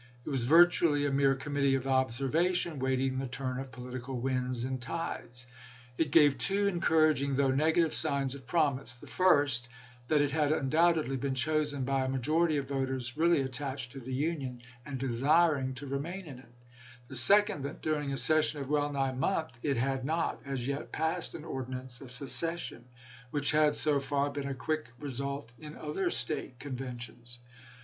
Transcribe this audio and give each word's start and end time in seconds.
It 0.25 0.29
was 0.31 0.45
virtually 0.45 1.05
a 1.05 1.11
mere 1.11 1.35
committee 1.35 1.75
of 1.75 1.85
observation, 1.85 2.79
waiting 2.79 3.19
the 3.19 3.27
turn 3.27 3.59
of 3.59 3.71
political 3.71 4.19
winds 4.19 4.63
and 4.63 4.81
tides. 4.81 5.45
It 5.95 6.09
gave 6.09 6.39
two 6.39 6.65
encouraging 6.65 7.35
though 7.35 7.51
negative 7.51 7.93
signs 7.93 8.33
of 8.33 8.47
promise; 8.47 8.95
the 8.95 9.05
first, 9.05 9.69
that 10.07 10.19
it 10.19 10.31
had 10.31 10.51
undoubtedly 10.51 11.17
been 11.17 11.35
chosen 11.35 11.83
by 11.83 12.03
a 12.03 12.09
majority 12.09 12.57
of 12.57 12.67
voters 12.67 13.15
really 13.15 13.41
attached 13.41 13.91
to 13.91 13.99
the 13.99 14.11
Union 14.11 14.63
and 14.87 14.97
desiring 14.97 15.75
to 15.75 15.85
remain 15.85 16.25
in 16.25 16.39
it; 16.39 16.55
the 17.07 17.15
second, 17.15 17.61
that 17.63 17.83
dur 17.83 18.01
ing 18.01 18.11
a 18.11 18.17
session 18.17 18.59
of 18.59 18.69
well 18.71 18.91
nigh 18.91 19.09
a 19.11 19.15
month 19.15 19.59
it 19.61 19.77
had 19.77 20.03
not 20.03 20.41
as 20.43 20.67
yet 20.67 20.91
passed 20.91 21.35
an 21.35 21.45
ordinance 21.45 22.01
of 22.01 22.11
secession, 22.11 22.85
which 23.29 23.51
had 23.51 23.75
so 23.75 23.99
far 23.99 24.31
been 24.31 24.47
a 24.47 24.55
quick 24.55 24.87
result 24.99 25.51
in 25.59 25.77
other 25.77 26.09
State 26.09 26.57
conventions. 26.57 27.37